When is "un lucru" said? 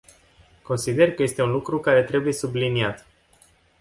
1.41-1.79